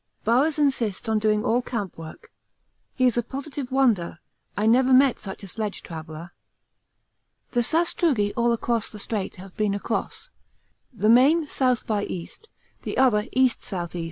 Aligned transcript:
Bowers 0.23 0.57
insists 0.57 1.07
on 1.07 1.19
doing 1.19 1.45
all 1.45 1.61
camp 1.61 1.95
work; 1.95 2.31
he 2.95 3.05
is 3.05 3.17
a 3.17 3.21
positive 3.21 3.71
wonder. 3.71 4.17
I 4.57 4.65
never 4.65 4.91
met 4.93 5.19
such 5.19 5.43
a 5.43 5.47
sledge 5.47 5.83
traveller. 5.83 6.31
The 7.51 7.59
sastrugi 7.61 8.33
all 8.35 8.51
across 8.51 8.89
the 8.89 8.97
strait 8.97 9.35
have 9.35 9.55
been 9.55 9.75
across, 9.75 10.29
the 10.91 11.07
main 11.07 11.43
S. 11.43 11.83
by 11.83 12.05
E. 12.05 12.21
and 12.23 12.47
the 12.81 12.97
other 12.97 13.27
E.S.E. 13.33 13.99